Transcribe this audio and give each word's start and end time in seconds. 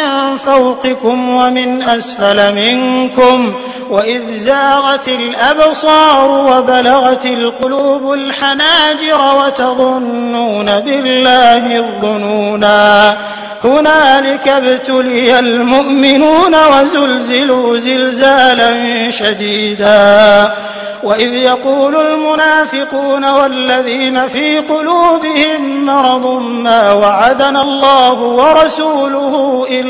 من 0.00 0.36
فوقكم 0.36 1.30
ومن 1.30 1.82
أسفل 1.82 2.54
منكم 2.54 3.54
وإذ 3.90 4.36
زاغت 4.36 5.08
الأبصار 5.08 6.30
وبلغت 6.30 7.26
القلوب 7.26 8.12
الحناجر 8.12 9.20
وتظنون 9.38 10.80
بالله 10.80 11.76
الظنونا 11.78 13.16
هنالك 13.64 14.48
ابتلي 14.48 15.38
المؤمنون 15.38 16.54
وزلزلوا 16.54 17.78
زلزالا 17.78 19.10
شديدا 19.10 20.54
وإذ 21.02 21.34
يقول 21.34 21.96
المنافقون 21.96 23.24
والذين 23.24 24.28
في 24.28 24.58
قلوبهم 24.58 25.84
مرض 25.86 26.26
ما 26.42 26.92
وعدنا 26.92 27.62
الله 27.62 28.22
ورسوله 28.22 29.66
إلا 29.70 29.89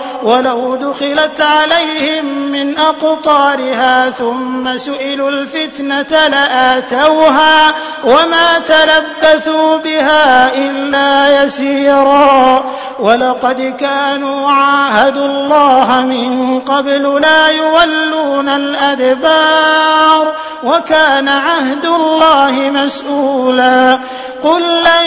ولو 0.23 0.75
دخلت 0.75 1.41
عليهم 1.41 2.25
من 2.25 2.77
أقطارها 2.77 4.09
ثم 4.09 4.77
سئلوا 4.77 5.29
الفتنة 5.29 6.27
لآتوها 6.27 7.73
وما 8.03 8.59
تلبثوا 8.59 9.77
بها 9.77 10.55
إلا 10.55 11.43
يسيرا. 11.43 12.65
ولقد 12.99 13.75
كانوا 13.79 14.51
عاهدوا 14.51 15.25
الله 15.25 16.01
من 16.01 16.59
قبل 16.59 17.21
لا 17.21 17.47
يولون 17.47 18.49
الأدبار 18.49 20.35
وكان 20.63 21.29
عهد 21.29 21.85
الله 21.85 22.51
مسؤولا. 22.51 23.99
قل 24.43 24.61
لن 24.61 25.05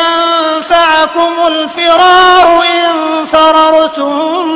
ينفعكم 0.00 1.46
الفرار 1.46 2.62
إن 2.62 3.24
فررتم 3.26 4.55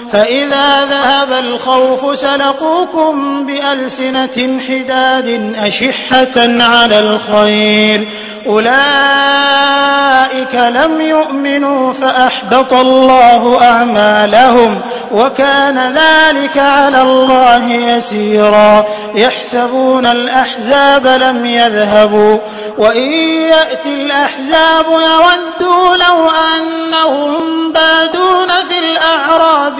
فإذا 0.11 0.85
ذهب 0.85 1.31
الخوف 1.31 2.19
سلقوكم 2.19 3.45
بألسنة 3.45 4.59
حداد 4.69 5.55
أشحة 5.57 6.63
على 6.63 6.99
الخير. 6.99 8.09
أولئك 8.47 8.71
لم 10.55 11.01
يؤمنوا 11.01 11.93
فأحبط 11.93 12.73
الله 12.73 13.63
أعمالهم 13.63 14.81
وكان 15.11 15.97
ذلك 15.97 16.57
على 16.57 17.01
الله 17.01 17.73
يسيرا. 17.73 18.85
يحسبون 19.15 20.05
الأحزاب 20.05 21.07
لم 21.07 21.45
يذهبوا 21.45 22.37
وإن 22.77 23.11
يأتي 23.23 23.93
الأحزاب 23.93 24.85
يودوا 24.85 25.95
لو 25.95 26.29
أنهم 26.55 27.73
بادون 27.73 28.47
في 28.69 28.79
الأعراب 28.79 29.79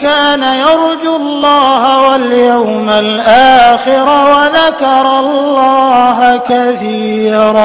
كان 0.00 0.42
يرجو 0.42 1.16
الله 1.16 2.10
واليوم 2.10 2.90
الآخر 2.90 4.08
وذكر 4.32 5.20
الله 5.20 6.40
كثيرا. 6.48 7.58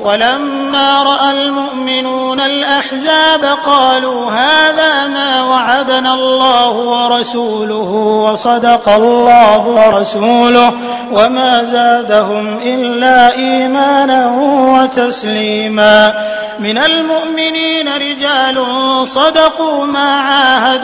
ولما 0.00 1.02
رأى 1.02 1.30
المؤمنون 1.30 2.40
الأحزاب 2.40 3.44
قالوا 3.66 4.30
هذا 4.30 5.06
ما 5.06 5.42
وعدنا 5.42 6.14
الله 6.14 6.70
ورسوله 6.70 7.90
وصدق 8.30 8.88
الله 8.88 9.66
ورسوله 9.66 10.72
وما 11.12 11.62
زادهم 11.62 12.58
إلا 12.62 13.36
إيمانا 13.36 14.26
وتسليما. 14.72 16.14
من 16.58 16.78
المؤمنين 16.78 17.88
رجال 17.88 18.66
صدقوا 19.08 19.86
ما 19.86 20.20
عاهدوا 20.20 20.83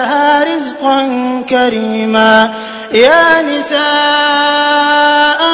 رزقا 0.43 1.01
كريما. 1.49 2.53
يا 2.93 3.41
نساء 3.41 3.81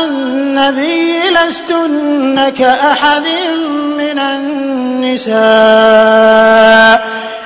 النبي 0.06 1.20
لستن 1.30 2.50
كأحد 2.50 3.27
من 3.98 4.20
النساء. 4.20 5.38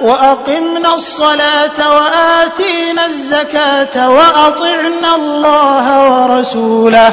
وأقمنا 0.00 0.94
الصلاة 0.94 1.94
وآتينا 1.96 3.06
الزكاة 3.06 4.10
وأطعنا 4.10 5.14
الله 5.14 5.86
ورسوله 6.10 7.12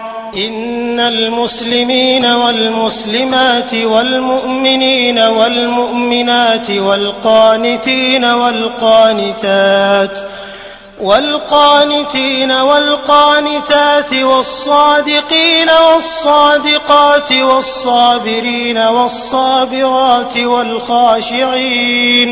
إن 0.35 0.99
المسلمين 0.99 2.25
والمسلمات 2.25 3.73
والمؤمنين 3.73 5.19
والمؤمنات 5.19 6.71
والقانتين 6.71 8.25
والقانتات 8.25 10.17
والقانتين 11.01 12.51
والقانتات 12.51 14.13
والصادقين 14.13 15.69
والصادقات 15.69 17.31
والصابرين 17.31 18.77
والصابرات 18.77 20.37
والخاشعين 20.37 22.31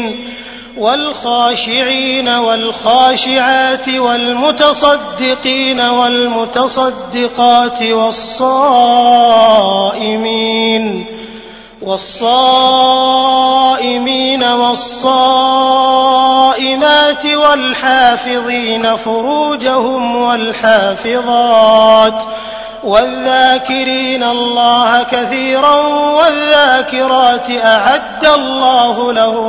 والخاشعين 0.77 2.27
والخاشعات 2.27 3.89
والمتصدقين 3.89 5.79
والمتصدقات 5.79 7.81
والصائمين 7.81 9.49
والصائمين 11.81 12.83
والصائمات 14.43 14.85
والحافظين 17.25 18.95
فروجهم 18.95 20.15
والحافظات 20.15 22.23
والذاكرين 22.83 24.23
الله 24.23 25.03
كثيرا 25.03 25.75
والذاكرات 26.13 27.51
أعد 27.65 28.25
الله 28.25 29.13
لهم 29.13 29.48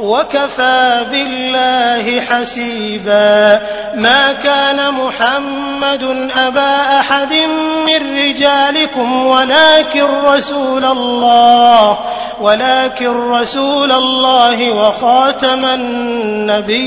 وكفى 0.00 1.06
بالله 1.10 2.20
حسيبا. 2.20 3.60
ما 3.94 4.32
كان 4.32 4.94
محمد 4.94 6.30
أبا 6.36 7.00
أحد 7.00 7.32
من 7.86 8.16
رجالكم 8.18 9.26
ولكن 9.26 10.04
رسول 10.24 10.84
الله 10.84 11.98
ولكن 12.40 13.30
رسول 13.30 13.92
الله 13.92 14.70
وخاتم 14.70 15.64
النبيين. 15.64 16.86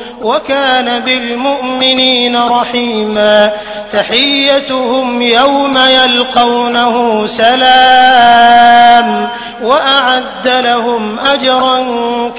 وكان 0.23 0.99
بالمؤمنين 0.99 2.37
رحيما 2.37 3.51
تحيتهم 3.91 5.21
يوم 5.21 5.77
يلقونه 5.77 7.23
سلام 7.27 9.29
وأعد 9.63 10.47
لهم 10.47 11.19
أجرا 11.19 11.77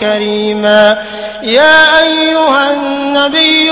كريما. 0.00 0.98
يا 1.42 2.02
أيها 2.02 2.70
النبي 2.70 3.70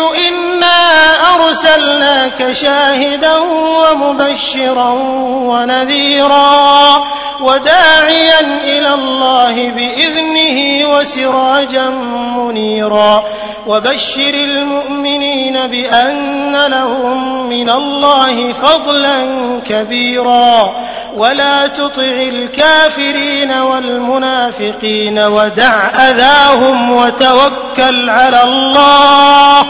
إنا 0.60 1.34
أرسلناك 1.34 2.52
شاهدا 2.52 3.36
ومبشرا 3.36 4.90
ونذيرا 5.24 7.04
وداعيا 7.40 8.40
إلى 8.64 8.94
الله 8.94 9.68
بإذنه 9.70 10.88
وسراجا 10.94 11.88
منيرا 12.36 13.24
وبشر 13.66 14.34
المؤمنين 14.34 15.66
بأن 15.66 16.66
لهم 16.66 17.46
من 17.48 17.70
الله 17.70 18.52
فضلا 18.52 19.26
كبيرا 19.68 20.76
ولا 21.16 21.66
تطع 21.66 22.02
الكافرين 22.02 23.52
والمنافقين 23.52 25.18
ودع 25.18 25.88
أذاهم 26.10 26.92
وتوكل 26.92 28.10
على 28.10 28.42
الله 28.42 29.66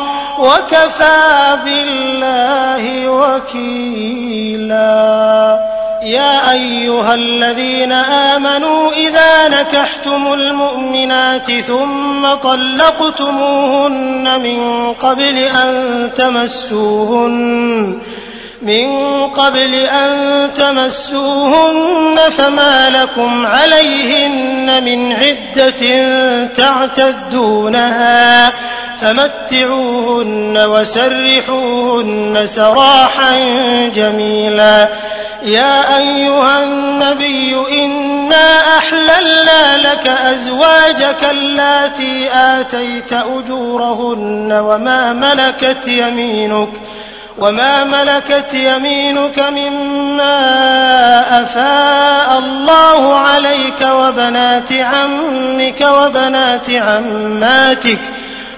وكفى 0.80 1.58
بالله 1.64 3.08
وكيلا. 3.08 4.80
يا 6.02 6.52
أيها 6.52 7.14
الذين 7.14 7.92
آمنوا 7.92 8.92
إذا 8.92 9.48
نكحتم 9.48 10.32
المؤمنات 10.32 11.52
ثم 11.52 12.34
طلقتموهن 12.42 14.40
من 14.40 14.92
قبل 14.92 15.38
أن 15.38 16.10
تمسوهن 16.16 18.00
من 18.62 19.26
قبل 19.26 19.74
أن 19.74 20.50
تمسوهن 20.54 22.18
فما 22.30 22.90
لكم 22.90 23.46
عليهن 23.46 24.84
من 24.84 25.12
عدة 25.12 26.06
تعتدونها. 26.46 28.52
فمتعوهن 29.00 30.58
وسرحوهن 30.58 32.42
سراحا 32.46 33.38
جميلا. 33.94 34.88
يا 35.42 35.98
أيها 35.98 36.62
النبي 36.62 37.56
إنا 37.84 38.76
أحللنا 38.78 39.76
لك 39.76 40.06
أزواجك 40.06 41.24
اللاتي 41.30 42.28
آتيت 42.32 43.12
أجورهن 43.12 44.52
وما 44.52 45.12
ملكت 45.12 45.88
يمينك 45.88 46.68
وما 47.38 47.84
ملكت 47.84 48.54
يمينك 48.54 49.38
مما 49.38 50.32
أفاء 51.42 52.38
الله 52.38 53.14
عليك 53.14 53.80
وبنات 53.92 54.72
عمك 54.72 55.80
وبنات 55.80 56.70
عماتك 56.70 58.00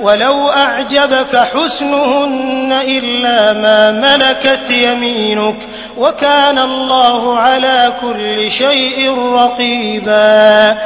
ولو 0.00 0.48
أعجبك 0.48 1.36
حسنهن 1.36 2.80
إلا 2.86 3.52
ما 3.52 3.90
ملكت 3.90 4.70
يمينك 4.70 5.56
وكان 5.96 6.58
الله 6.58 7.38
على 7.38 7.92
كل 8.00 8.50
شيء 8.50 9.18
رقيبا. 9.32 10.76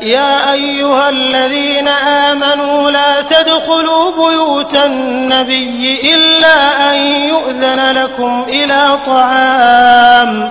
يا 0.00 0.52
أيها 0.52 1.08
الذين 1.08 1.88
آمنوا 1.88 2.90
لا 2.90 3.22
تدخلوا 3.22 4.10
بيوت 4.10 4.74
النبي 4.74 6.14
إلا 6.14 6.90
أن 6.90 6.96
يؤذن 7.06 7.90
لكم 7.90 8.44
إلى 8.48 8.98
طعام. 9.06 10.50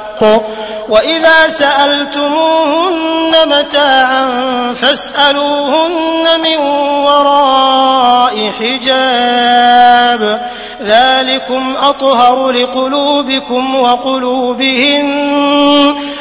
وإذا 0.89 1.49
سألتموهن 1.49 3.31
متاعا 3.45 4.27
فاسألوهن 4.73 6.25
من 6.43 6.57
وراء 7.05 8.51
حجاب 8.59 10.41
ذلكم 10.81 11.75
أطهر 11.77 12.51
لقلوبكم 12.51 13.75
وقلوبهن 13.75 15.11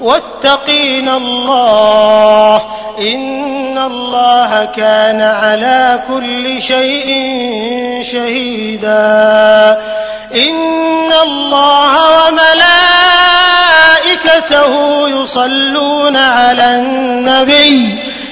واتقين 0.00 1.08
الله 1.08 2.56
إن 2.98 3.78
الله 3.78 4.64
كان 4.64 5.20
على 5.20 6.02
كل 6.08 6.62
شيء 6.62 7.08
شهيدا 8.02 9.80
إن 10.34 11.12
الله 11.22 11.94
وملائكته 14.08 15.08
يصلون 15.08 16.16
على 16.16 16.64
النبي 16.76 17.98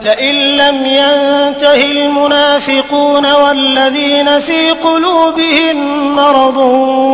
لئن 0.03 0.35
لم 0.35 0.87
ينته 0.87 1.85
المنافقون 1.85 3.33
والذين 3.33 4.40
في 4.40 4.71
قلوبهم 4.71 5.77
مرض 6.16 6.57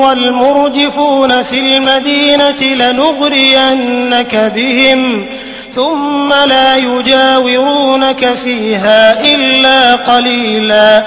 والمرجفون 0.04 1.42
في 1.42 1.60
المدينة 1.60 2.62
لنغرينك 2.62 4.52
بهم 4.54 5.26
ثم 5.74 6.32
لا 6.32 6.76
يجاورونك 6.76 8.34
فيها 8.44 9.20
إلا 9.34 9.96
قليلا. 9.96 11.06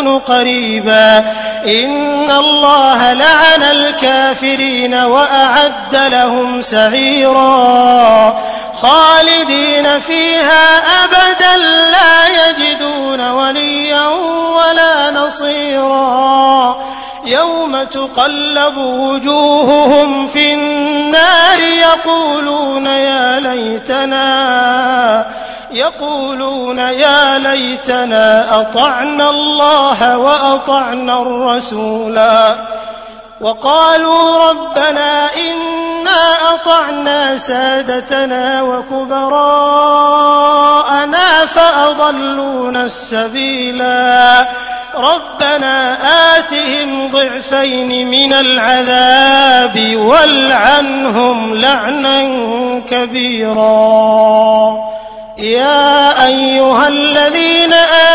قريبا. 0.07 1.17
إن 1.65 2.31
الله 2.31 3.13
لعن 3.13 3.63
الكافرين 3.63 4.93
وأعد 4.93 5.95
لهم 5.95 6.61
سعيرا. 6.61 8.37
خالدين 8.81 9.99
فيها 9.99 10.77
أبدا 11.03 11.57
لا 11.91 12.49
يجدون 12.49 13.29
وليا 13.29 14.07
ولا 14.57 15.11
نصيرا. 15.11 16.77
يوم 17.25 17.83
تقلب 17.83 18.77
وجوههم 18.77 20.27
في 20.27 20.53
النار 20.53 21.59
يقولون 21.59 22.85
يا 22.85 23.39
ليتنا 23.39 24.21
يقولون 25.71 26.79
يا 26.79 27.39
ليتنا 27.39 28.59
أطعنا 28.61 29.29
الله 29.29 30.17
وأطعنا 30.17 31.21
الرسولا. 31.21 32.55
وقالوا 33.41 34.49
ربنا 34.49 35.29
إنا 35.35 36.53
أطعنا 36.53 37.37
سادتنا 37.37 38.61
وكبراءنا 38.61 39.25
فأضلونا 41.45 42.83
السبيلا. 42.83 44.47
ربنا 44.95 45.97
آتهم 46.37 47.11
ضعفين 47.11 48.07
من 48.07 48.33
العذاب 48.33 49.95
والعنهم 49.95 51.55
لعنا 51.55 52.21
كبيرا. 52.89 54.77
يا 55.37 56.25
أيها 56.27 56.87
الذين 56.87 57.73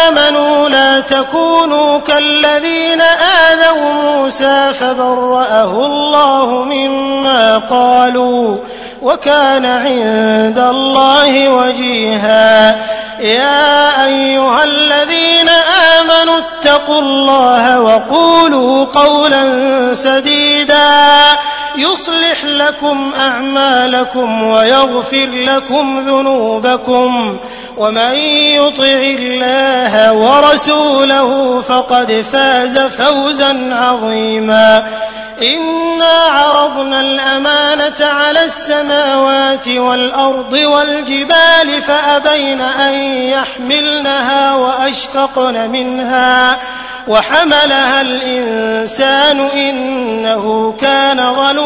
آمنوا 0.08 0.68
لا 0.68 0.85
تكونوا 1.16 1.98
كالذين 1.98 3.00
آذوا 3.00 3.92
موسى 3.92 4.72
فبرأه 4.80 5.86
الله 5.86 6.46
مما 6.46 7.58
قالوا 7.58 8.56
وكان 9.02 9.64
عند 9.64 10.58
الله 10.58 11.48
وجيها. 11.48 12.76
يا 13.20 14.04
أيها 14.04 14.64
الذين 14.64 15.48
آمنوا 15.98 16.38
اتقوا 16.38 17.00
الله 17.00 17.80
وقولوا 17.80 18.84
قولا 18.84 19.44
سديدا. 19.94 20.88
يصلح 21.78 22.44
لكم 22.44 23.12
أعمالكم 23.20 24.42
ويغفر 24.42 25.26
لكم 25.30 26.00
ذنوبكم 26.00 27.38
ومن 27.76 28.14
يطع 28.54 29.00
الله 29.18 30.12
ورسوله 30.12 31.60
فقد 31.60 32.24
فاز 32.32 32.78
فوزا 32.78 33.74
عظيما 33.74 34.86
إنا 35.42 36.12
عرضنا 36.30 37.00
الأمانة 37.00 38.00
على 38.00 38.44
السماوات 38.44 39.68
والأرض 39.68 40.52
والجبال 40.52 41.82
فأبين 41.82 42.60
أن 42.60 42.94
يحملنها 43.04 44.54
وأشفقن 44.54 45.70
منها 45.70 46.58
وحملها 47.08 48.00
الإنسان 48.00 49.40
إنه 49.40 50.74
كان 50.80 51.34
ظلوما 51.34 51.65